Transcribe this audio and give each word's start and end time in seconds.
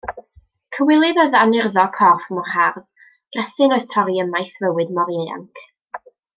Cywilydd 0.77 1.19
oedd 1.23 1.37
anurddo 1.41 1.83
corff 1.99 2.25
mor 2.37 2.49
hardd; 2.55 2.81
gresyn 3.37 3.77
oedd 3.79 3.87
torri 3.95 4.19
ymaith 4.27 4.59
fywyd 4.65 4.97
mor 4.99 5.13
ieuanc. 5.21 5.67